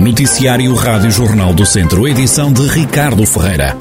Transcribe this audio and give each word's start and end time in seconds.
Noticiário 0.00 0.74
Rádio 0.74 1.10
Jornal 1.10 1.52
do 1.52 1.66
Centro, 1.66 2.08
edição 2.08 2.50
de 2.50 2.66
Ricardo 2.66 3.26
Ferreira. 3.26 3.76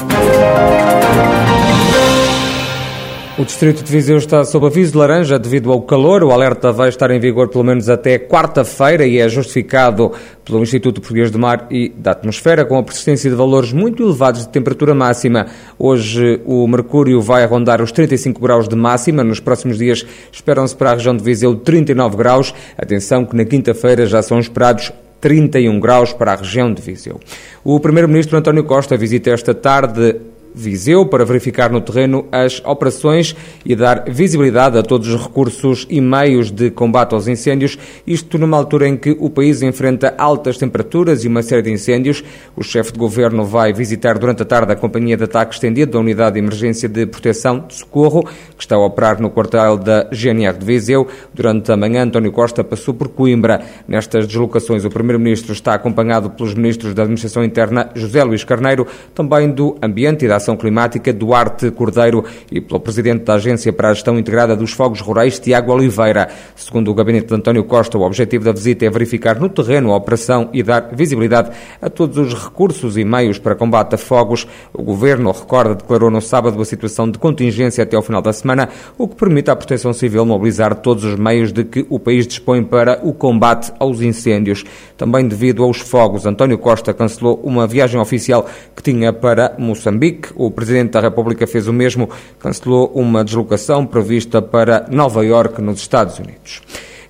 O 3.38 3.46
Distrito 3.46 3.82
de 3.82 3.90
Viseu 3.90 4.18
está 4.18 4.44
sob 4.44 4.66
aviso 4.66 4.92
de 4.92 4.98
laranja 4.98 5.40
devido 5.40 5.72
ao 5.72 5.82
calor. 5.82 6.22
O 6.22 6.32
alerta 6.32 6.74
vai 6.74 6.90
estar 6.90 7.10
em 7.10 7.22
vigor 7.22 7.48
pelo 7.48 7.64
menos 7.64 7.88
até 7.88 8.20
quarta-feira 8.20 9.06
e 9.06 9.18
é 9.18 9.30
justificado 9.30 10.12
pelo 10.44 10.62
Instituto 10.62 11.00
Português 11.00 11.32
do 11.32 11.40
Mar 11.40 11.68
e 11.72 11.88
da 11.88 12.12
Atmosfera 12.12 12.66
com 12.66 12.78
a 12.78 12.84
persistência 12.84 13.30
de 13.30 13.36
valores 13.38 13.72
muito 13.72 14.04
elevados 14.04 14.42
de 14.42 14.50
temperatura 14.50 14.94
máxima. 14.94 15.48
Hoje 15.80 16.42
o 16.46 16.68
mercúrio 16.68 17.22
vai 17.22 17.46
rondar 17.46 17.82
os 17.82 17.94
35 17.94 18.42
graus 18.42 18.68
de 18.68 18.76
máxima. 18.76 19.24
Nos 19.24 19.40
próximos 19.40 19.78
dias 19.78 20.06
esperam-se 20.34 20.76
para 20.76 20.92
a 20.92 20.96
região 20.96 21.16
de 21.16 21.24
Viseu 21.24 21.56
39 21.56 22.18
graus. 22.18 22.54
Atenção 22.78 23.24
que 23.24 23.38
na 23.38 23.46
quinta-feira 23.46 24.06
já 24.06 24.22
são 24.22 24.38
esperados 24.38 24.92
31 25.20 25.80
graus 25.80 26.14
para 26.14 26.34
a 26.34 26.36
região 26.36 26.74
de 26.74 26.82
Viseu. 26.82 27.20
O 27.64 27.80
Primeiro-Ministro 27.80 28.38
António 28.38 28.64
Costa 28.64 28.98
visita 28.98 29.32
esta 29.32 29.54
tarde 29.54 30.16
Viseu 30.54 31.06
para 31.06 31.24
verificar 31.26 31.72
no 31.72 31.82
terreno 31.82 32.26
as 32.32 32.62
operações 32.66 33.36
e 33.66 33.76
dar 33.76 34.06
visibilidade 34.08 34.78
a 34.78 34.84
todos 34.84 35.08
os 35.08 35.22
recursos 35.22 35.86
e 35.90 36.02
meios 36.02 36.52
de 36.52 36.72
combate 36.72 37.14
aos 37.14 37.28
incêndios, 37.28 37.78
isto 38.06 38.38
numa 38.38 38.58
altura 38.58 38.88
em 38.88 38.98
que 38.98 39.16
o 39.20 39.30
país 39.30 39.62
enfrenta 39.62 40.16
altas 40.18 40.58
temperaturas 40.58 41.24
e 41.24 41.28
uma 41.28 41.42
série 41.42 41.62
de 41.62 41.72
incêndios. 41.72 42.24
O 42.56 42.64
chefe 42.64 42.92
de 42.92 43.00
governo 43.00 43.46
vai 43.46 43.72
visitar 43.74 44.18
durante 44.18 44.42
a 44.42 44.46
tarde 44.46 44.72
a 44.72 44.76
Companhia 44.76 45.16
de 45.16 45.24
Ataque 45.24 45.54
Estendido 45.54 45.94
da 45.94 46.00
Unidade 46.00 46.34
de 46.34 46.40
Emergência 46.40 46.90
de 46.90 47.06
Proteção 47.06 47.66
de 47.68 47.76
Socorro, 47.76 48.24
que 48.58 48.64
está 48.64 48.76
a 48.76 48.86
operar 48.86 49.22
no 49.22 49.30
quartel 49.30 49.78
da 49.78 50.10
GNR 50.12 50.58
de 50.58 50.66
Viseu. 50.66 51.08
Durante 51.34 51.72
a 51.72 51.78
manhã, 51.78 52.04
António 52.04 52.32
Costa 52.32 52.64
passou 52.64 52.94
por 52.94 53.10
Coimbra. 53.10 53.62
Nestas 53.88 54.28
deslocações, 54.28 54.84
o 54.86 54.90
Primeiro-Ministro 54.90 55.54
está 55.54 55.74
acompanhado 55.74 56.30
pelos 56.32 56.54
Ministros 56.54 56.94
da 56.94 57.04
Administração 57.04 57.44
Interna, 57.44 57.90
José 57.96 58.24
Luís 58.24 58.44
Carneiro, 58.44 58.88
também 59.14 59.50
do 59.50 59.78
Ambiente 59.82 60.26
e 60.26 60.28
da 60.28 60.39
Ação 60.40 60.58
Climática, 60.58 61.14
Duarte 61.14 61.70
Cordeiro, 61.72 62.26
e 62.52 62.60
pelo 62.60 62.80
Presidente 62.80 63.24
da 63.24 63.36
Agência 63.36 63.72
para 63.72 63.90
a 63.90 63.94
Gestão 63.94 64.18
Integrada 64.18 64.56
dos 64.56 64.72
Fogos 64.72 65.00
Rurais, 65.00 65.38
Tiago 65.38 65.72
Oliveira. 65.72 66.30
Segundo 66.56 66.90
o 66.90 66.94
gabinete 66.94 67.28
de 67.28 67.36
António 67.36 67.64
Costa, 67.64 67.98
o 67.98 68.02
objetivo 68.02 68.44
da 68.44 68.52
visita 68.52 68.86
é 68.86 68.90
verificar 68.90 69.40
no 69.40 69.50
terreno 69.50 69.94
a 69.94 69.96
operação 69.96 70.50
e 70.52 70.64
dar 70.64 70.90
visibilidade 70.94 71.52
a 71.82 71.90
todos 71.90 72.18
os 72.18 72.34
recursos 72.34 72.98
e 72.98 73.06
meios 73.06 73.38
para 73.38 73.56
combate 73.56 73.96
a 73.96 73.98
fogos. 73.98 74.48
O 74.74 74.82
Governo, 74.82 75.32
recorda, 75.32 75.76
declarou 75.76 76.10
no 76.10 76.22
sábado 76.22 76.60
a 76.62 76.66
situação 76.66 77.10
de 77.10 77.20
contingência 77.20 77.84
até 77.84 77.96
ao 77.96 78.02
final 78.02 78.22
da 78.22 78.34
semana, 78.34 78.70
o 78.98 79.08
que 79.08 79.16
permite 79.16 79.52
à 79.52 79.56
Proteção 79.56 79.94
Civil 79.94 80.26
mobilizar 80.26 80.76
todos 80.76 81.04
os 81.04 81.16
meios 81.16 81.52
de 81.52 81.64
que 81.64 81.86
o 81.90 82.00
país 82.00 82.26
dispõe 82.26 82.64
para 82.64 83.00
o 83.04 83.14
combate 83.14 83.72
aos 83.80 84.02
incêndios. 84.02 84.64
Também 84.98 85.28
devido 85.28 85.64
aos 85.64 85.80
fogos, 85.80 86.26
António 86.26 86.58
Costa 86.58 86.94
cancelou 86.94 87.40
uma 87.44 87.68
viagem 87.68 88.00
oficial 88.00 88.48
que 88.76 88.84
tinha 88.84 89.12
para 89.12 89.56
Moçambique. 89.58 90.29
O 90.36 90.52
Presidente 90.52 90.92
da 90.92 91.02
República 91.02 91.46
fez 91.48 91.68
o 91.68 91.74
mesmo, 91.74 92.10
cancelou 92.40 92.92
uma 92.94 93.24
deslocação 93.24 93.86
prevista 93.86 94.42
para 94.42 94.88
Nova 94.90 95.26
Iorque, 95.26 95.62
nos 95.62 95.80
Estados 95.80 96.20
Unidos. 96.20 96.62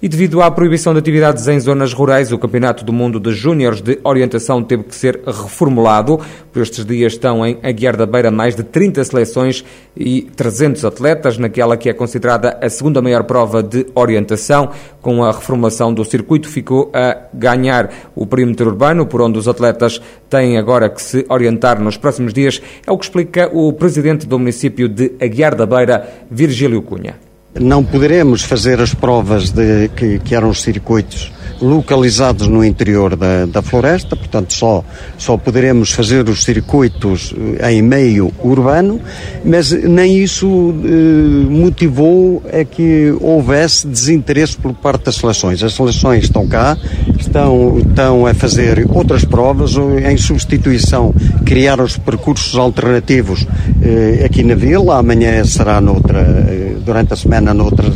E 0.01 0.07
devido 0.07 0.41
à 0.41 0.49
proibição 0.49 0.93
de 0.93 0.99
atividades 0.99 1.45
em 1.49 1.59
zonas 1.59 1.91
rurais, 1.91 2.31
o 2.31 2.37
Campeonato 2.37 2.85
do 2.85 2.93
Mundo 2.93 3.19
de 3.19 3.33
Júniores 3.33 3.81
de 3.81 3.99
Orientação 4.01 4.63
teve 4.63 4.83
que 4.83 4.95
ser 4.95 5.19
reformulado. 5.25 6.21
Por 6.53 6.61
estes 6.61 6.85
dias 6.85 7.11
estão 7.11 7.45
em 7.45 7.57
Aguiar 7.61 7.97
da 7.97 8.05
Beira 8.05 8.31
mais 8.31 8.55
de 8.55 8.63
30 8.63 9.03
seleções 9.03 9.65
e 9.97 10.21
300 10.37 10.85
atletas 10.85 11.37
naquela 11.37 11.75
que 11.75 11.89
é 11.89 11.93
considerada 11.93 12.57
a 12.61 12.69
segunda 12.69 13.01
maior 13.01 13.25
prova 13.25 13.61
de 13.61 13.87
orientação. 13.93 14.69
Com 15.01 15.21
a 15.21 15.33
reformulação 15.33 15.93
do 15.93 16.05
circuito 16.05 16.47
ficou 16.47 16.89
a 16.93 17.17
ganhar 17.33 17.91
o 18.15 18.25
perímetro 18.25 18.69
urbano, 18.69 19.05
por 19.05 19.21
onde 19.21 19.37
os 19.37 19.49
atletas 19.49 20.01
têm 20.29 20.57
agora 20.57 20.89
que 20.89 21.01
se 21.01 21.25
orientar 21.27 21.77
nos 21.81 21.97
próximos 21.97 22.33
dias. 22.33 22.61
É 22.87 22.91
o 22.91 22.97
que 22.97 23.03
explica 23.03 23.49
o 23.51 23.73
presidente 23.73 24.25
do 24.25 24.39
município 24.39 24.87
de 24.87 25.11
Aguiar 25.21 25.55
da 25.55 25.65
Beira, 25.65 26.07
Virgílio 26.31 26.81
Cunha. 26.81 27.28
Não 27.57 27.83
poderemos 27.83 28.43
fazer 28.43 28.79
as 28.79 28.93
provas 28.93 29.49
de, 29.49 29.89
que, 29.89 30.19
que 30.19 30.35
eram 30.35 30.49
os 30.49 30.61
circuitos 30.61 31.31
localizados 31.61 32.47
no 32.47 32.63
interior 32.63 33.15
da, 33.15 33.45
da, 33.45 33.61
floresta, 33.61 34.15
portanto 34.15 34.53
só, 34.53 34.83
só 35.17 35.37
poderemos 35.37 35.91
fazer 35.91 36.27
os 36.29 36.43
circuitos 36.43 37.33
eh, 37.59 37.73
em 37.73 37.81
meio 37.81 38.31
urbano, 38.43 38.99
mas 39.43 39.71
nem 39.71 40.17
isso 40.17 40.73
eh, 40.83 41.49
motivou 41.49 42.43
a 42.51 42.63
que 42.63 43.13
houvesse 43.19 43.87
desinteresse 43.87 44.57
por 44.57 44.73
parte 44.73 45.05
das 45.05 45.15
seleções. 45.15 45.61
As 45.63 45.73
seleções 45.73 46.25
estão 46.25 46.47
cá, 46.47 46.77
estão, 47.19 47.79
estão 47.79 48.25
a 48.25 48.33
fazer 48.33 48.87
outras 48.89 49.25
provas, 49.25 49.75
em 49.75 50.17
substituição 50.17 51.13
criar 51.45 51.79
os 51.79 51.97
percursos 51.97 52.55
alternativos 52.57 53.45
eh, 53.81 54.23
aqui 54.25 54.43
na 54.43 54.55
vila, 54.55 54.97
amanhã 54.97 55.43
será 55.43 55.81
noutra, 55.81 56.19
eh, 56.19 56.75
durante 56.85 57.13
a 57.13 57.15
semana 57.15 57.53
noutras, 57.53 57.95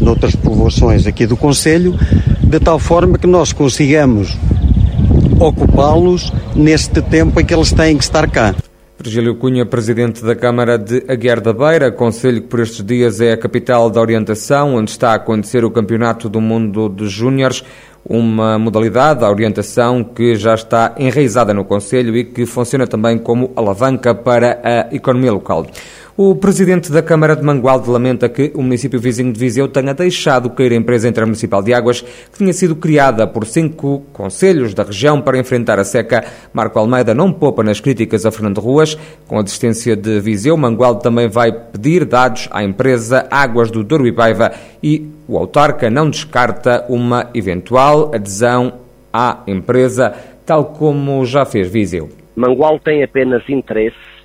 noutras 0.00 0.34
povoações 0.34 1.06
aqui 1.06 1.26
do 1.26 1.36
Conselho, 1.36 1.94
de 2.42 2.60
tal 2.60 2.78
forma 2.78 3.18
que 3.18 3.26
nós 3.26 3.52
consigamos 3.52 4.36
ocupá-los 5.40 6.32
neste 6.54 7.00
tempo 7.02 7.40
em 7.40 7.44
que 7.44 7.54
eles 7.54 7.72
têm 7.72 7.96
que 7.96 8.04
estar 8.04 8.28
cá. 8.30 8.54
Virgílio 9.00 9.36
Cunha, 9.36 9.64
presidente 9.64 10.24
da 10.24 10.34
Câmara 10.34 10.76
de 10.76 11.04
Aguiar 11.06 11.40
da 11.40 11.52
Beira, 11.52 11.92
conselho 11.92 12.42
que 12.42 12.48
por 12.48 12.58
estes 12.58 12.84
dias 12.84 13.20
é 13.20 13.32
a 13.32 13.36
capital 13.36 13.88
da 13.88 14.00
orientação, 14.00 14.74
onde 14.74 14.90
está 14.90 15.12
a 15.12 15.14
acontecer 15.14 15.64
o 15.64 15.70
Campeonato 15.70 16.28
do 16.28 16.40
Mundo 16.40 16.88
de 16.88 17.06
Júniores, 17.06 17.62
uma 18.04 18.58
modalidade, 18.58 19.24
a 19.24 19.30
orientação, 19.30 20.02
que 20.02 20.34
já 20.34 20.54
está 20.54 20.96
enraizada 20.98 21.54
no 21.54 21.64
Conselho 21.64 22.16
e 22.16 22.24
que 22.24 22.44
funciona 22.44 22.88
também 22.88 23.18
como 23.18 23.52
alavanca 23.54 24.16
para 24.16 24.60
a 24.64 24.92
economia 24.92 25.32
local. 25.32 25.64
O 26.20 26.34
presidente 26.34 26.90
da 26.90 27.00
Câmara 27.00 27.36
de 27.36 27.44
Mangualde 27.44 27.88
lamenta 27.88 28.28
que 28.28 28.50
o 28.56 28.60
município 28.60 28.98
vizinho 28.98 29.32
de 29.32 29.38
Viseu 29.38 29.68
tenha 29.68 29.94
deixado 29.94 30.50
cair 30.50 30.72
a 30.72 30.74
empresa 30.74 31.08
intermunicipal 31.08 31.62
de 31.62 31.72
águas 31.72 32.00
que 32.00 32.38
tinha 32.38 32.52
sido 32.52 32.74
criada 32.74 33.24
por 33.24 33.46
cinco 33.46 34.02
conselhos 34.12 34.74
da 34.74 34.82
região 34.82 35.22
para 35.22 35.38
enfrentar 35.38 35.78
a 35.78 35.84
seca. 35.84 36.24
Marco 36.52 36.76
Almeida 36.76 37.14
não 37.14 37.32
poupa 37.32 37.62
nas 37.62 37.78
críticas 37.78 38.26
a 38.26 38.32
Fernando 38.32 38.60
Ruas. 38.60 38.96
Com 39.28 39.38
a 39.38 39.42
desistência 39.42 39.94
de 39.94 40.18
Viseu, 40.18 40.56
Mangualde 40.56 41.04
também 41.04 41.28
vai 41.28 41.52
pedir 41.52 42.04
dados 42.04 42.48
à 42.50 42.64
empresa 42.64 43.28
Águas 43.30 43.70
do 43.70 43.84
Douro 43.84 44.04
e 44.04 44.10
Paiva 44.10 44.50
e 44.82 45.08
o 45.28 45.38
autarca 45.38 45.88
não 45.88 46.10
descarta 46.10 46.84
uma 46.88 47.30
eventual 47.32 48.12
adesão 48.12 48.72
à 49.12 49.44
empresa, 49.46 50.16
tal 50.44 50.64
como 50.64 51.24
já 51.24 51.44
fez 51.44 51.68
Viseu. 51.68 52.08
Mangualde 52.34 52.82
tem 52.82 53.04
apenas 53.04 53.48
interesse 53.48 54.17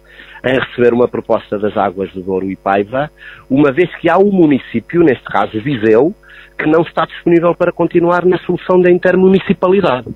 em 0.45 0.59
receber 0.59 0.93
uma 0.93 1.07
proposta 1.07 1.57
das 1.57 1.75
águas 1.77 2.11
do 2.11 2.21
Douro 2.21 2.49
e 2.49 2.55
Paiva, 2.55 3.09
uma 3.49 3.71
vez 3.71 3.89
que 3.97 4.09
há 4.09 4.17
um 4.17 4.31
município, 4.31 5.01
neste 5.01 5.23
caso 5.25 5.59
Viseu, 5.61 6.13
que 6.57 6.65
não 6.67 6.81
está 6.81 7.05
disponível 7.05 7.55
para 7.55 7.71
continuar 7.71 8.25
na 8.25 8.37
solução 8.39 8.79
da 8.79 8.91
intermunicipalidade. 8.91 10.13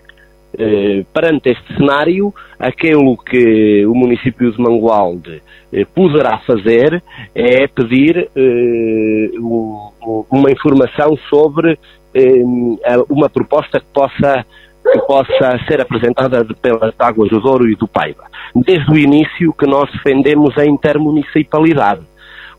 Eh, 0.57 1.05
perante 1.13 1.49
este 1.49 1.75
cenário, 1.75 2.33
aquilo 2.57 3.17
que 3.17 3.85
o 3.85 3.93
município 3.93 4.51
de 4.51 4.59
Mangualde 4.59 5.41
eh, 5.71 5.85
poderá 5.93 6.39
fazer 6.39 7.03
é 7.35 7.67
pedir 7.67 8.29
eh, 8.35 9.29
um, 9.39 10.25
uma 10.31 10.49
informação 10.49 11.17
sobre 11.29 11.77
eh, 12.13 12.43
uma 13.09 13.29
proposta 13.29 13.79
que 13.79 13.85
possa 13.93 14.45
que 14.91 14.99
possa 14.99 15.59
ser 15.67 15.81
apresentada 15.81 16.45
pelas 16.61 16.93
águas 16.99 17.29
do 17.29 17.39
Douro 17.39 17.69
e 17.69 17.75
do 17.75 17.87
Paiva. 17.87 18.23
Desde 18.55 18.89
o 18.91 18.97
início 18.97 19.53
que 19.53 19.67
nós 19.67 19.91
defendemos 19.91 20.57
a 20.57 20.65
intermunicipalidade. 20.65 22.01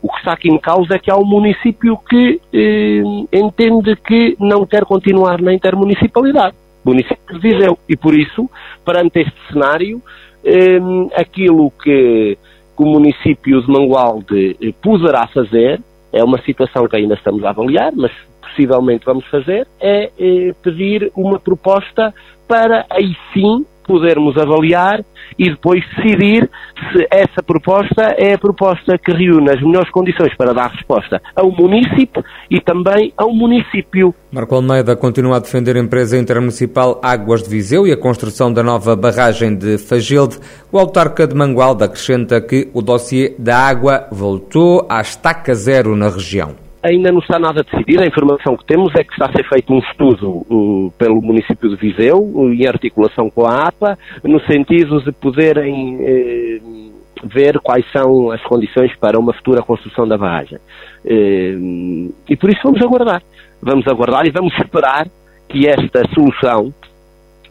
O 0.01 0.09
que 0.09 0.17
está 0.19 0.33
aqui 0.33 0.49
em 0.49 0.57
causa 0.57 0.95
é 0.95 0.99
que 0.99 1.11
há 1.11 1.17
um 1.17 1.25
município 1.25 1.97
que 1.97 2.39
eh, 2.53 3.01
entende 3.33 3.95
que 3.97 4.37
não 4.39 4.65
quer 4.65 4.85
continuar 4.85 5.41
na 5.41 5.53
intermunicipalidade, 5.53 6.55
o 6.85 6.89
município 6.89 7.17
de 7.33 7.39
Viseu. 7.39 7.77
E 7.87 7.97
por 7.97 8.17
isso, 8.17 8.49
perante 8.85 9.19
este 9.19 9.35
cenário, 9.51 10.01
eh, 10.43 10.79
aquilo 11.17 11.69
que, 11.83 12.37
que, 12.77 12.83
o 12.83 12.85
município 12.85 13.61
de 13.61 13.69
Mangualde 13.69 14.55
eh, 14.61 14.73
poderá 14.81 15.27
fazer, 15.27 15.81
é 16.11 16.23
uma 16.23 16.41
situação 16.41 16.87
que 16.87 16.95
ainda 16.95 17.13
estamos 17.13 17.43
a 17.43 17.49
avaliar, 17.49 17.91
mas 17.95 18.11
possivelmente 18.41 19.05
vamos 19.05 19.25
fazer 19.27 19.67
é, 19.79 20.11
é 20.17 20.53
pedir 20.61 21.11
uma 21.15 21.39
proposta 21.39 22.13
para 22.47 22.85
aí 22.89 23.15
sim 23.33 23.65
podermos 23.89 24.37
avaliar 24.37 25.03
e 25.37 25.49
depois 25.49 25.83
decidir 25.95 26.47
se 26.91 27.07
essa 27.09 27.41
proposta 27.41 28.13
é 28.17 28.33
a 28.33 28.37
proposta 28.37 28.99
que 28.99 29.11
reúne 29.11 29.49
as 29.49 29.59
melhores 29.59 29.89
condições 29.89 30.35
para 30.37 30.53
dar 30.53 30.69
resposta 30.69 31.19
ao 31.35 31.51
município 31.51 32.23
e 32.51 32.61
também 32.61 33.11
ao 33.17 33.33
município. 33.33 34.13
Marco 34.31 34.53
Almeida 34.53 34.95
continua 34.95 35.37
a 35.37 35.39
defender 35.39 35.75
a 35.75 35.79
empresa 35.79 36.15
intermunicipal 36.19 36.99
Águas 37.01 37.41
de 37.41 37.49
Viseu 37.49 37.87
e 37.87 37.91
a 37.91 37.97
construção 37.97 38.53
da 38.53 38.61
nova 38.61 38.95
barragem 38.95 39.55
de 39.55 39.79
Fagilde. 39.79 40.37
O 40.71 40.77
autarca 40.77 41.25
de 41.25 41.33
Mangualda 41.33 41.85
acrescenta 41.85 42.39
que 42.39 42.69
o 42.71 42.81
dossiê 42.83 43.33
da 43.39 43.57
água 43.57 44.07
voltou 44.11 44.85
à 44.87 45.01
estaca 45.01 45.55
zero 45.55 45.95
na 45.95 46.09
região. 46.09 46.68
Ainda 46.83 47.11
não 47.11 47.19
está 47.19 47.37
nada 47.39 47.63
decidido. 47.63 48.03
A 48.03 48.07
informação 48.07 48.55
que 48.57 48.65
temos 48.65 48.93
é 48.95 49.03
que 49.03 49.11
está 49.11 49.25
a 49.25 49.31
ser 49.31 49.47
feito 49.47 49.73
um 49.73 49.79
estudo 49.79 50.45
uh, 50.49 50.93
pelo 50.97 51.21
município 51.21 51.69
de 51.69 51.75
Viseu, 51.75 52.17
uh, 52.17 52.53
em 52.53 52.67
articulação 52.67 53.29
com 53.29 53.45
a 53.45 53.67
APA, 53.67 53.97
no 54.23 54.39
sentido 54.41 55.01
de 55.03 55.11
poderem 55.11 55.95
uh, 55.95 56.99
ver 57.23 57.59
quais 57.59 57.85
são 57.91 58.31
as 58.31 58.41
condições 58.43 58.95
para 58.97 59.19
uma 59.19 59.33
futura 59.33 59.61
construção 59.61 60.07
da 60.07 60.17
barragem. 60.17 60.57
e 61.05 62.35
por 62.37 62.49
isso 62.49 62.61
vamos 62.63 62.81
aguardar. 62.81 63.21
Vamos 63.61 63.85
aguardar 63.87 64.25
e 64.25 64.31
vamos 64.31 64.53
esperar 64.53 65.05
que 65.49 65.67
esta 65.67 66.03
solução 66.13 66.73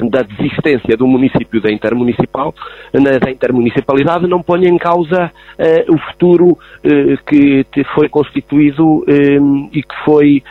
da 0.07 0.23
desistência 0.23 0.97
do 0.97 1.07
município 1.07 1.61
da 1.61 1.73
intermunicipal, 1.73 2.55
da 2.93 3.31
intermunicipalidade 3.31 4.29
não 4.29 4.43
ponha 4.43 4.69
em 4.69 4.79
causa 4.79 5.33
uh, 5.59 5.95
o 5.95 5.99
futuro 5.99 6.51
uh, 6.51 7.25
que 7.27 7.85
foi 7.95 8.09
constituído 8.09 8.99
uh, 8.99 9.69
e 9.73 9.83
que 9.83 9.95
foi 10.05 10.43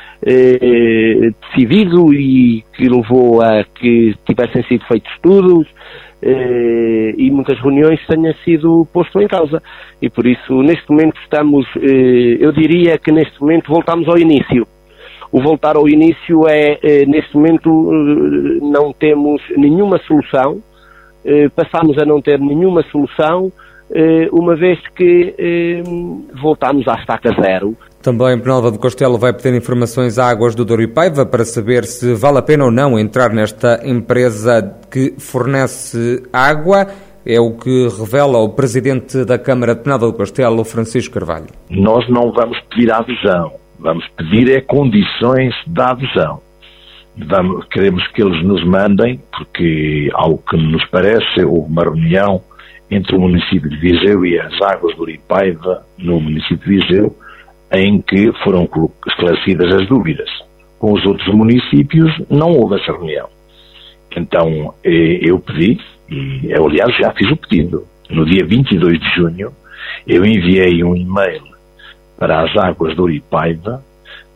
decidido 1.53 2.13
e 2.13 2.63
que 2.73 2.89
levou 2.89 3.41
a 3.41 3.63
que 3.63 4.15
tivessem 4.25 4.63
sido 4.63 4.83
feitos 4.85 5.11
estudos 5.13 5.67
e 6.21 7.29
muitas 7.31 7.59
reuniões 7.59 7.99
tenha 8.07 8.33
sido 8.43 8.87
posto 8.91 9.21
em 9.21 9.27
causa. 9.27 9.61
E 10.01 10.09
por 10.09 10.25
isso, 10.25 10.61
neste 10.63 10.89
momento 10.89 11.17
estamos, 11.21 11.65
eu 12.39 12.51
diria 12.51 12.97
que 12.97 13.11
neste 13.11 13.39
momento 13.39 13.71
voltamos 13.71 14.07
ao 14.07 14.17
início 14.17 14.67
o 15.31 15.41
voltar 15.41 15.75
ao 15.75 15.87
início 15.87 16.47
é, 16.47 16.79
eh, 16.81 17.05
neste 17.05 17.35
momento, 17.35 17.69
eh, 17.69 18.59
não 18.61 18.93
temos 18.93 19.41
nenhuma 19.57 19.99
solução, 20.07 20.61
eh, 21.25 21.49
passamos 21.49 21.97
a 21.97 22.05
não 22.05 22.21
ter 22.21 22.39
nenhuma 22.39 22.83
solução, 22.91 23.51
uma 24.33 24.53
vez 24.53 24.77
que 24.97 25.81
voltamos 26.41 26.85
à 26.89 26.95
estaca 26.95 27.29
zero. 27.41 27.73
Também 28.03 28.37
Penalva 28.37 28.69
do 28.69 28.77
Castelo 28.77 29.17
vai 29.17 29.31
pedir 29.31 29.55
informações 29.55 30.19
à 30.19 30.29
Águas 30.29 30.53
do 30.53 30.65
Douro 30.65 30.81
e 30.81 30.87
Paiva 30.89 31.25
para 31.25 31.45
saber 31.45 31.85
se 31.85 32.13
vale 32.13 32.39
a 32.39 32.41
pena 32.41 32.65
ou 32.65 32.71
não 32.71 32.99
entrar 32.99 33.29
nesta 33.29 33.79
empresa 33.87 34.75
que 34.91 35.13
fornece 35.17 36.21
água. 36.33 36.87
É 37.25 37.39
o 37.39 37.53
que 37.53 37.87
revela 37.97 38.39
o 38.39 38.49
presidente 38.49 39.23
da 39.23 39.39
Câmara 39.39 39.73
de 39.73 39.83
Penalva 39.83 40.07
do 40.07 40.13
Castelo, 40.17 40.65
Francisco 40.65 41.13
Carvalho. 41.13 41.47
Nós 41.69 42.05
não 42.09 42.29
vamos 42.33 42.59
pedir 42.69 42.91
a 42.91 42.97
adesão 42.97 43.53
Vamos 43.79 44.07
pedir 44.15 44.51
é 44.51 44.61
condições 44.61 45.53
da 45.67 45.91
adesão. 45.91 46.41
Vamos, 47.15 47.65
queremos 47.67 48.05
que 48.09 48.21
eles 48.21 48.43
nos 48.43 48.63
mandem, 48.63 49.19
porque, 49.35 50.09
ao 50.13 50.37
que 50.37 50.57
nos 50.57 50.83
parece, 50.85 51.43
houve 51.43 51.71
uma 51.71 51.83
reunião 51.83 52.41
entre 52.89 53.15
o 53.15 53.19
município 53.19 53.69
de 53.69 53.77
Viseu 53.77 54.25
e 54.25 54.39
as 54.39 54.53
águas 54.61 54.95
do 54.95 55.03
Uripaiva, 55.03 55.83
no 55.97 56.19
município 56.19 56.57
de 56.57 56.77
Viseu, 56.77 57.15
em 57.71 58.01
que 58.01 58.31
foram 58.43 58.67
esclarecidas 59.07 59.73
as 59.73 59.87
dúvidas. 59.87 60.29
Com 60.79 60.93
os 60.93 61.05
outros 61.05 61.33
municípios 61.33 62.11
não 62.29 62.53
houve 62.53 62.79
essa 62.79 62.91
reunião. 62.91 63.27
Então 64.15 64.73
eh, 64.83 65.19
eu 65.21 65.39
pedi, 65.39 65.79
e 66.09 66.49
eu, 66.49 66.65
aliás 66.65 66.95
já 66.95 67.11
fiz 67.11 67.29
o 67.29 67.37
pedido, 67.37 67.83
no 68.09 68.25
dia 68.25 68.45
22 68.45 68.99
de 68.99 69.09
junho, 69.15 69.51
eu 70.07 70.25
enviei 70.25 70.83
um 70.83 70.95
e-mail 70.95 71.56
para 72.17 72.43
as 72.43 72.55
águas 72.57 72.95
do 72.95 73.03
Uripaiva, 73.03 73.83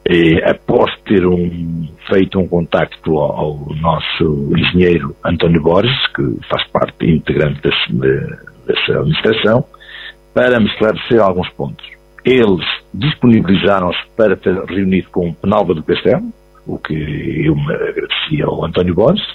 eh, 0.05 0.49
após 0.49 0.91
ter 1.01 1.25
um, 1.25 1.87
feito 2.07 2.39
um 2.39 2.47
contacto 2.47 3.17
ao, 3.17 3.37
ao, 3.37 3.75
nosso 3.75 4.51
engenheiro 4.57 5.15
António 5.23 5.61
Borges, 5.61 6.07
que 6.15 6.39
faz 6.49 6.67
parte 6.69 7.09
integrante 7.09 7.61
desse, 7.61 7.93
de, 7.93 8.37
dessa 8.65 8.99
administração, 8.99 9.65
para 10.33 10.59
me 10.59 10.67
esclarecer 10.67 11.21
alguns 11.21 11.49
pontos. 11.49 11.85
Eles 12.23 12.65
disponibilizaram-se 12.93 13.99
para 14.15 14.35
ter 14.35 14.55
reunido 14.65 15.09
com 15.09 15.29
o 15.29 15.33
Penalva 15.33 15.73
do 15.73 15.83
Castelo, 15.83 16.31
o 16.67 16.77
que 16.77 16.93
eu 17.45 17.55
me 17.55 18.41
ao 18.43 18.63
António 18.63 18.93
Borges, 18.93 19.25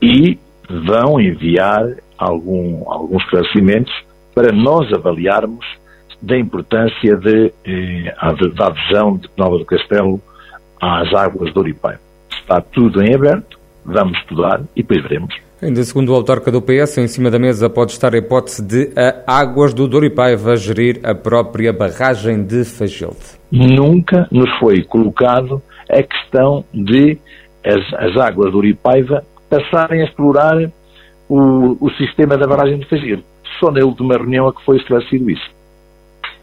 e 0.00 0.38
vão 0.86 1.20
enviar 1.20 1.84
algum, 2.18 2.90
alguns 2.90 3.22
esclarecimentos 3.24 3.92
para 4.34 4.52
nós 4.52 4.92
avaliarmos 4.92 5.64
da 6.20 6.36
importância 6.38 7.16
de, 7.16 7.52
eh, 7.64 8.14
da 8.56 8.66
adesão 8.66 9.16
de 9.16 9.28
Nova 9.36 9.58
do 9.58 9.64
Castelo 9.64 10.20
às 10.80 11.12
águas 11.14 11.52
do 11.52 11.60
Oripai. 11.60 11.96
Está 12.30 12.60
tudo 12.60 13.02
em 13.02 13.14
aberto, 13.14 13.58
vamos 13.84 14.18
estudar 14.18 14.60
e 14.74 14.82
depois 14.82 15.02
veremos. 15.02 15.34
Ainda 15.60 15.82
segundo 15.82 16.10
o 16.10 16.14
autarca 16.14 16.52
do 16.52 16.62
PS, 16.62 16.98
em 16.98 17.08
cima 17.08 17.30
da 17.32 17.38
mesa 17.38 17.68
pode 17.68 17.90
estar 17.90 18.14
a 18.14 18.18
hipótese 18.18 18.62
de 18.62 18.92
a 18.96 19.40
Águas 19.40 19.74
do 19.74 19.88
Douro 19.88 20.08
Paiva 20.08 20.56
gerir 20.56 21.00
a 21.02 21.16
própria 21.16 21.72
barragem 21.72 22.44
de 22.44 22.64
Fagilde. 22.64 23.38
Nunca 23.50 24.28
nos 24.30 24.48
foi 24.60 24.84
colocado 24.84 25.60
a 25.90 26.00
questão 26.00 26.64
de 26.72 27.18
as, 27.64 27.92
as 27.94 28.16
águas 28.16 28.52
do 28.52 28.58
Uripaiva 28.58 29.24
passarem 29.50 30.02
a 30.02 30.04
explorar 30.04 30.56
o, 31.28 31.76
o 31.80 31.90
sistema 31.98 32.36
da 32.36 32.46
barragem 32.46 32.78
de 32.78 32.86
Fagilde. 32.86 33.24
Só 33.58 33.72
na 33.72 33.84
última 33.84 34.16
reunião 34.16 34.48
é 34.48 34.52
que 34.52 34.64
foi 34.64 34.76
esclarecido 34.76 35.28
isso. 35.28 35.57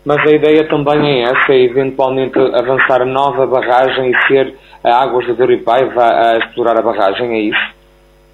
Mas 0.05 0.17
a 0.27 0.31
ideia 0.31 0.67
também 0.69 1.23
é 1.23 1.23
essa, 1.23 1.51
é 1.51 1.63
eventualmente 1.63 2.37
avançar 2.37 3.01
a 3.01 3.05
nova 3.05 3.47
barragem 3.47 4.11
e 4.11 4.27
ter 4.27 4.55
a 4.83 5.01
Águas 5.01 5.25
do 5.25 5.35
Douro 5.35 5.53
e 5.53 5.63
Paiva 5.63 6.03
a 6.03 6.37
explorar 6.37 6.77
a 6.77 6.81
barragem, 6.81 7.33
é 7.33 7.41
isso? 7.41 7.75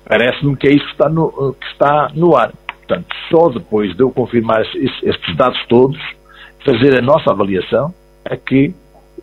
Parece-me 0.06 0.58
que 0.58 0.68
é 0.68 0.72
isso 0.72 0.86
que 0.86 0.92
está, 0.92 1.08
no, 1.08 1.56
que 1.58 1.66
está 1.68 2.10
no 2.14 2.36
ar. 2.36 2.52
Portanto, 2.68 3.08
só 3.30 3.48
depois 3.48 3.96
de 3.96 4.04
eu 4.04 4.12
confirmar 4.12 4.62
estes 4.76 5.38
dados 5.38 5.58
todos, 5.70 5.98
fazer 6.66 7.00
a 7.00 7.02
nossa 7.02 7.32
avaliação, 7.32 7.94
é 8.26 8.36
que 8.36 8.74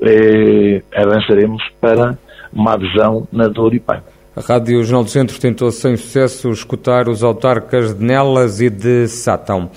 eh, 0.00 0.82
avançaremos 0.94 1.62
para 1.78 2.18
uma 2.50 2.72
adesão 2.72 3.28
na 3.30 3.48
Douro 3.48 3.74
e 3.74 3.80
Paiva. 3.80 4.18
A 4.34 4.40
Rádio 4.40 4.84
Jornal 4.84 5.02
do 5.02 5.10
Centro 5.10 5.38
tentou 5.40 5.70
sem 5.72 5.96
sucesso 5.96 6.48
escutar 6.50 7.08
os 7.08 7.24
autarcas 7.24 7.92
de 7.92 8.04
Nelas 8.04 8.60
e 8.60 8.70
de 8.70 9.08
Satão. 9.08 9.68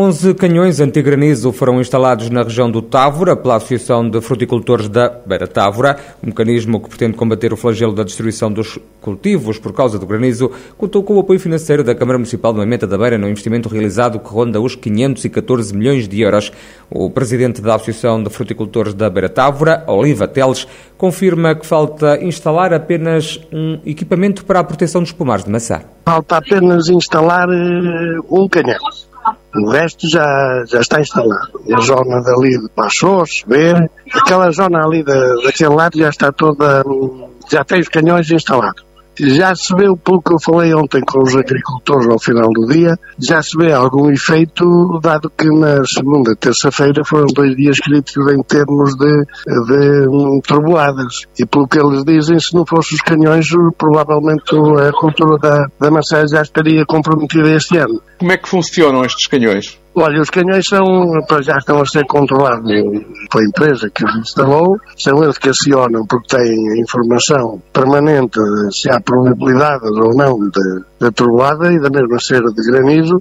11 0.00 0.34
canhões 0.34 0.78
antigranizo 0.78 1.50
foram 1.50 1.80
instalados 1.80 2.30
na 2.30 2.44
região 2.44 2.70
do 2.70 2.80
Távora 2.80 3.34
pela 3.34 3.56
Associação 3.56 4.08
de 4.08 4.20
Fruticultores 4.20 4.88
da 4.88 5.08
Beira 5.08 5.48
Távora, 5.48 5.98
um 6.22 6.28
mecanismo 6.28 6.78
que 6.78 6.88
pretende 6.88 7.16
combater 7.16 7.52
o 7.52 7.56
flagelo 7.56 7.92
da 7.92 8.04
destruição 8.04 8.48
dos 8.52 8.78
cultivos 9.00 9.58
por 9.58 9.72
causa 9.72 9.98
do 9.98 10.06
granizo, 10.06 10.52
contou 10.76 11.02
com 11.02 11.16
o 11.16 11.18
apoio 11.18 11.40
financeiro 11.40 11.82
da 11.82 11.96
Câmara 11.96 12.16
Municipal 12.16 12.52
de 12.52 12.58
Moimenta 12.58 12.86
da 12.86 12.96
Beira 12.96 13.18
no 13.18 13.28
investimento 13.28 13.68
realizado 13.68 14.20
que 14.20 14.28
ronda 14.28 14.60
os 14.60 14.76
514 14.76 15.76
milhões 15.76 16.06
de 16.06 16.20
euros. 16.20 16.52
O 16.88 17.10
presidente 17.10 17.60
da 17.60 17.74
Associação 17.74 18.22
de 18.22 18.30
Fruticultores 18.30 18.94
da 18.94 19.10
Beira 19.10 19.28
Távora, 19.28 19.82
Oliva 19.88 20.28
Teles, 20.28 20.68
confirma 20.96 21.56
que 21.56 21.66
falta 21.66 22.22
instalar 22.22 22.72
apenas 22.72 23.40
um 23.52 23.80
equipamento 23.84 24.44
para 24.44 24.60
a 24.60 24.64
proteção 24.64 25.02
dos 25.02 25.10
pomares 25.10 25.44
de 25.44 25.50
maçã. 25.50 25.80
Falta 26.04 26.36
apenas 26.36 26.88
instalar 26.88 27.48
uh, 27.48 28.24
um 28.30 28.48
canhão 28.48 28.78
o 29.64 29.70
resto 29.70 30.08
já, 30.08 30.64
já 30.66 30.80
está 30.80 31.00
instalado. 31.00 31.60
a 31.74 31.80
zona 31.80 32.20
dali 32.22 32.58
de 32.58 32.68
Passos, 32.74 33.44
B, 33.46 33.72
aquela 34.12 34.50
zona 34.50 34.84
ali 34.84 35.02
da, 35.02 35.34
daquele 35.44 35.74
lado 35.74 35.98
já 35.98 36.08
está 36.08 36.32
toda, 36.32 36.82
já 37.50 37.64
tem 37.64 37.80
os 37.80 37.88
canhões 37.88 38.30
instalados 38.30 38.87
já 39.20 39.54
se 39.54 39.74
vê, 39.74 39.84
pelo 40.04 40.22
que 40.22 40.32
eu 40.32 40.40
falei 40.40 40.74
ontem 40.74 41.00
com 41.00 41.22
os 41.22 41.34
agricultores 41.34 42.08
ao 42.08 42.18
final 42.18 42.50
do 42.50 42.66
dia, 42.66 42.96
já 43.18 43.42
se 43.42 43.56
vê 43.56 43.72
algum 43.72 44.10
efeito, 44.10 44.64
dado 45.02 45.30
que 45.30 45.48
na 45.48 45.84
segunda 45.84 46.34
terça-feira 46.36 47.04
foram 47.04 47.26
dois 47.26 47.56
dias 47.56 47.78
críticos 47.78 48.32
em 48.32 48.42
termos 48.42 48.94
de, 48.96 49.24
de 49.66 50.08
um, 50.08 50.40
trovoadas. 50.40 51.22
E 51.38 51.46
pelo 51.46 51.66
que 51.66 51.78
eles 51.78 52.04
dizem, 52.04 52.38
se 52.38 52.54
não 52.54 52.64
fossem 52.66 52.96
os 52.96 53.02
canhões, 53.02 53.46
provavelmente 53.76 54.54
a 54.54 54.92
cultura 54.92 55.38
da, 55.38 55.66
da 55.80 55.90
maçã 55.90 56.26
já 56.26 56.42
estaria 56.42 56.84
comprometida 56.86 57.50
este 57.50 57.76
ano. 57.78 58.00
Como 58.18 58.32
é 58.32 58.36
que 58.36 58.48
funcionam 58.48 59.04
estes 59.04 59.26
canhões? 59.26 59.78
Olha, 60.00 60.20
os 60.20 60.30
canhões 60.30 60.66
são, 60.66 60.84
já 61.42 61.56
estão 61.58 61.80
a 61.80 61.86
ser 61.86 62.06
controlados 62.06 62.70
pela 63.30 63.44
empresa 63.44 63.90
que 63.92 64.04
os 64.04 64.16
instalou, 64.16 64.78
são 64.96 65.22
eles 65.22 65.38
que 65.38 65.48
acionam 65.48 66.06
porque 66.06 66.36
têm 66.36 66.80
informação 66.80 67.60
permanente 67.72 68.38
se 68.70 68.88
há 68.90 69.00
probabilidades 69.00 69.90
ou 69.90 70.14
não 70.14 70.38
de, 70.38 70.84
de 71.00 71.10
trovoada 71.10 71.72
e 71.72 71.80
da 71.80 71.90
mesma 71.90 72.18
cera 72.20 72.46
de 72.52 72.70
granizo, 72.70 73.20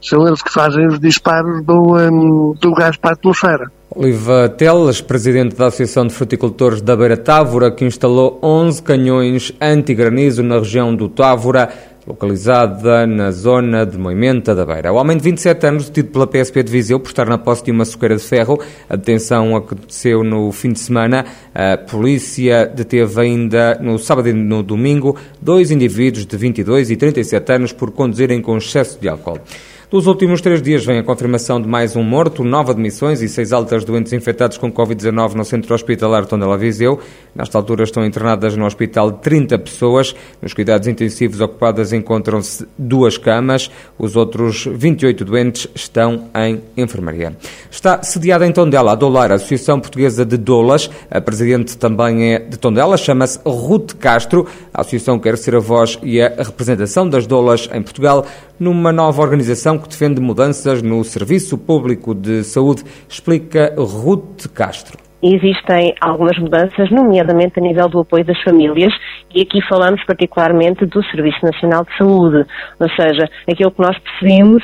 são 0.00 0.26
eles 0.26 0.42
que 0.42 0.52
fazem 0.52 0.86
os 0.86 0.98
disparos 0.98 1.64
do, 1.64 1.96
um, 1.96 2.54
do 2.60 2.74
gás 2.74 2.96
para 2.96 3.10
a 3.10 3.14
atmosfera. 3.14 3.70
Oliva 3.94 4.48
Teles, 4.48 5.00
presidente 5.00 5.56
da 5.56 5.68
Associação 5.68 6.06
de 6.06 6.12
Fruticultores 6.12 6.82
da 6.82 6.94
Beira 6.96 7.16
Távora, 7.16 7.70
que 7.70 7.84
instalou 7.84 8.38
11 8.42 8.82
canhões 8.82 9.52
anti-granizo 9.60 10.42
na 10.42 10.58
região 10.58 10.94
do 10.94 11.08
Távora, 11.08 11.70
localizada 12.06 13.06
na 13.06 13.30
zona 13.32 13.84
de 13.84 13.98
Moimenta 13.98 14.54
da 14.54 14.64
Beira. 14.64 14.92
O 14.92 14.96
homem 14.96 15.16
de 15.16 15.24
27 15.24 15.66
anos, 15.66 15.88
detido 15.88 16.10
pela 16.10 16.26
PSP 16.26 16.62
de 16.62 16.70
Viseu 16.70 17.00
por 17.00 17.08
estar 17.08 17.26
na 17.26 17.36
posse 17.36 17.64
de 17.64 17.72
uma 17.72 17.84
suqueira 17.84 18.16
de 18.16 18.22
ferro, 18.22 18.60
a 18.88 18.94
detenção 18.94 19.56
aconteceu 19.56 20.22
no 20.22 20.52
fim 20.52 20.72
de 20.72 20.78
semana. 20.78 21.24
A 21.54 21.76
polícia 21.76 22.66
deteve 22.66 23.20
ainda 23.20 23.78
no 23.80 23.98
sábado 23.98 24.28
e 24.28 24.32
no 24.32 24.62
domingo 24.62 25.16
dois 25.42 25.70
indivíduos 25.70 26.24
de 26.24 26.36
22 26.36 26.90
e 26.90 26.96
37 26.96 27.52
anos 27.52 27.72
por 27.72 27.90
conduzirem 27.90 28.40
com 28.40 28.56
excesso 28.56 29.00
de 29.00 29.08
álcool. 29.08 29.40
Dos 29.88 30.08
últimos 30.08 30.40
três 30.40 30.60
dias 30.60 30.84
vem 30.84 30.98
a 30.98 31.02
confirmação 31.04 31.62
de 31.62 31.68
mais 31.68 31.94
um 31.94 32.02
morto, 32.02 32.42
nove 32.42 32.72
admissões 32.72 33.22
e 33.22 33.28
seis 33.28 33.52
altas 33.52 33.84
doentes 33.84 34.12
infectados 34.12 34.58
com 34.58 34.70
Covid-19 34.72 35.34
no 35.34 35.44
centro 35.44 35.72
hospitalar 35.72 36.26
Tondela 36.26 36.58
Viseu. 36.58 36.98
Nesta 37.32 37.56
altura 37.56 37.84
estão 37.84 38.04
internadas 38.04 38.56
no 38.56 38.66
hospital 38.66 39.12
30 39.12 39.56
pessoas. 39.60 40.12
Nos 40.42 40.52
cuidados 40.52 40.88
intensivos 40.88 41.40
ocupadas 41.40 41.92
encontram-se 41.92 42.66
duas 42.76 43.16
camas. 43.16 43.70
Os 43.96 44.16
outros 44.16 44.66
28 44.68 45.24
doentes 45.24 45.68
estão 45.72 46.30
em 46.34 46.60
enfermaria. 46.76 47.36
Está 47.70 48.02
sediada 48.02 48.44
em 48.44 48.50
Tondela 48.50 48.90
a 48.90 48.96
Dolar, 48.96 49.30
a 49.30 49.36
Associação 49.36 49.78
Portuguesa 49.78 50.26
de 50.26 50.36
Dolas. 50.36 50.90
A 51.08 51.20
presidente 51.20 51.78
também 51.78 52.34
é 52.34 52.38
de 52.40 52.58
Tondela, 52.58 52.96
chama-se 52.96 53.38
Ruth 53.46 53.94
Castro. 54.00 54.48
A 54.74 54.80
associação 54.80 55.16
quer 55.20 55.38
ser 55.38 55.54
a 55.54 55.60
voz 55.60 55.96
e 56.02 56.20
a 56.20 56.42
representação 56.42 57.08
das 57.08 57.24
Dolas 57.24 57.68
em 57.72 57.82
Portugal 57.82 58.26
numa 58.58 58.92
nova 58.92 59.22
organização 59.22 59.78
que 59.78 59.88
defende 59.88 60.20
mudanças 60.20 60.82
no 60.82 61.02
Serviço 61.04 61.58
Público 61.58 62.14
de 62.14 62.44
Saúde, 62.44 62.84
explica 63.08 63.74
Ruth 63.76 64.48
Castro. 64.54 64.98
Existem 65.22 65.94
algumas 66.00 66.38
mudanças, 66.38 66.90
nomeadamente 66.90 67.58
a 67.58 67.62
nível 67.62 67.88
do 67.88 68.00
apoio 68.00 68.24
das 68.24 68.40
famílias, 68.42 68.92
e 69.34 69.42
aqui 69.42 69.60
falamos 69.66 70.04
particularmente 70.04 70.84
do 70.86 71.02
Serviço 71.06 71.38
Nacional 71.42 71.84
de 71.84 71.96
Saúde, 71.96 72.46
ou 72.78 72.90
seja, 72.90 73.28
aquilo 73.50 73.70
que 73.70 73.80
nós 73.80 73.98
percebemos 73.98 74.62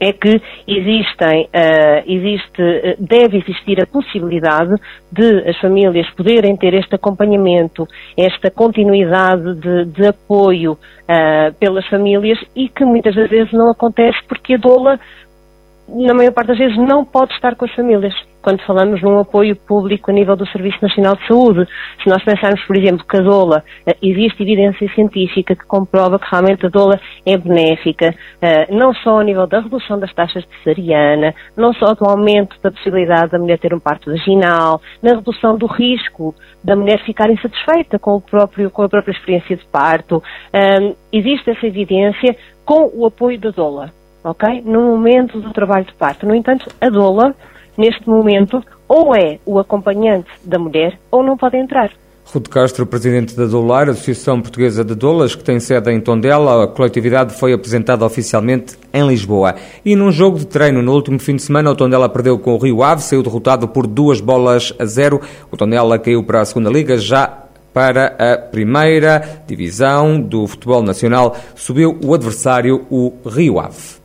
é 0.00 0.12
que 0.12 0.40
existem, 0.66 1.44
uh, 1.44 2.02
existe, 2.06 2.62
uh, 2.62 2.96
deve 2.98 3.38
existir 3.38 3.82
a 3.82 3.86
possibilidade 3.86 4.74
de 5.10 5.48
as 5.48 5.58
famílias 5.60 6.08
poderem 6.10 6.56
ter 6.56 6.74
este 6.74 6.94
acompanhamento, 6.94 7.86
esta 8.16 8.50
continuidade 8.50 9.54
de, 9.54 9.84
de 9.86 10.06
apoio 10.06 10.72
uh, 10.72 11.54
pelas 11.58 11.86
famílias 11.88 12.38
e 12.54 12.68
que 12.68 12.84
muitas 12.84 13.14
das 13.14 13.28
vezes 13.28 13.52
não 13.52 13.70
acontece 13.70 14.18
porque 14.28 14.54
a 14.54 14.58
doula 14.58 14.98
na 15.88 16.14
maior 16.14 16.32
parte 16.32 16.48
das 16.48 16.58
vezes, 16.58 16.76
não 16.78 17.04
pode 17.04 17.32
estar 17.34 17.54
com 17.56 17.64
as 17.64 17.74
famílias. 17.74 18.14
Quando 18.44 18.62
falamos 18.66 19.00
num 19.00 19.18
apoio 19.18 19.56
público 19.56 20.10
a 20.10 20.14
nível 20.14 20.36
do 20.36 20.46
Serviço 20.48 20.76
Nacional 20.82 21.16
de 21.16 21.26
Saúde, 21.26 21.66
se 22.02 22.10
nós 22.10 22.22
pensarmos, 22.22 22.62
por 22.66 22.76
exemplo, 22.76 23.02
que 23.02 23.16
a 23.16 23.22
doula, 23.22 23.64
eh, 23.86 23.96
existe 24.02 24.42
evidência 24.42 24.86
científica 24.94 25.56
que 25.56 25.64
comprova 25.64 26.18
que 26.18 26.26
realmente 26.30 26.66
a 26.66 26.68
doula 26.68 27.00
é 27.24 27.38
benéfica, 27.38 28.14
eh, 28.42 28.66
não 28.70 28.92
só 28.92 29.20
a 29.20 29.24
nível 29.24 29.46
da 29.46 29.60
redução 29.60 29.98
das 29.98 30.12
taxas 30.12 30.44
de 30.44 30.50
cesariana, 30.58 31.34
não 31.56 31.72
só 31.72 31.94
do 31.94 32.04
aumento 32.04 32.54
da 32.62 32.70
possibilidade 32.70 33.32
da 33.32 33.38
mulher 33.38 33.58
ter 33.58 33.72
um 33.72 33.80
parto 33.80 34.10
vaginal, 34.10 34.78
na 35.02 35.14
redução 35.14 35.56
do 35.56 35.64
risco 35.64 36.34
da 36.62 36.76
mulher 36.76 37.02
ficar 37.02 37.30
insatisfeita 37.30 37.98
com, 37.98 38.16
o 38.16 38.20
próprio, 38.20 38.70
com 38.70 38.82
a 38.82 38.90
própria 38.90 39.12
experiência 39.12 39.56
de 39.56 39.64
parto, 39.64 40.22
eh, 40.52 40.94
existe 41.10 41.48
essa 41.48 41.66
evidência 41.66 42.36
com 42.62 42.90
o 42.94 43.06
apoio 43.06 43.40
da 43.40 43.48
doula 43.48 43.90
ok? 44.22 44.62
No 44.64 44.82
momento 44.82 45.38
do 45.38 45.52
trabalho 45.52 45.84
de 45.84 45.92
parto. 45.94 46.26
No 46.26 46.34
entanto, 46.34 46.66
a 46.80 46.88
doula, 46.88 47.34
neste 47.76 48.08
momento, 48.08 48.62
ou 48.88 49.14
é 49.14 49.38
o 49.44 49.58
acompanhante 49.58 50.28
da 50.44 50.58
mulher 50.58 50.98
ou 51.10 51.22
não 51.22 51.36
pode 51.36 51.56
entrar. 51.56 51.90
Rude 52.26 52.48
Castro, 52.48 52.86
presidente 52.86 53.36
da 53.36 53.44
Doular, 53.44 53.88
Associação 53.88 54.40
Portuguesa 54.40 54.82
de 54.82 54.94
Doulas, 54.94 55.34
que 55.34 55.44
tem 55.44 55.60
sede 55.60 55.92
em 55.92 56.00
Tondela, 56.00 56.64
a 56.64 56.66
coletividade 56.66 57.34
foi 57.34 57.52
apresentada 57.52 58.04
oficialmente 58.04 58.76
em 58.92 59.06
Lisboa. 59.06 59.54
E 59.84 59.94
num 59.94 60.10
jogo 60.10 60.38
de 60.38 60.46
treino 60.46 60.82
no 60.82 60.92
último 60.94 61.18
fim 61.18 61.36
de 61.36 61.42
semana, 61.42 61.70
o 61.70 61.76
Tondela 61.76 62.08
perdeu 62.08 62.38
com 62.38 62.54
o 62.54 62.58
Rio 62.58 62.82
Ave, 62.82 63.02
saiu 63.02 63.22
derrotado 63.22 63.68
por 63.68 63.86
duas 63.86 64.20
bolas 64.20 64.72
a 64.78 64.86
zero. 64.86 65.20
O 65.50 65.56
Tondela 65.56 65.98
caiu 65.98 66.24
para 66.24 66.40
a 66.40 66.44
segunda 66.44 66.70
liga, 66.70 66.96
já 66.96 67.44
para 67.74 68.16
a 68.18 68.38
primeira 68.38 69.42
divisão 69.46 70.18
do 70.20 70.46
futebol 70.46 70.82
nacional, 70.82 71.36
subiu 71.54 71.98
o 72.02 72.14
adversário, 72.14 72.86
o 72.90 73.12
Rio 73.26 73.60
Ave. 73.60 74.03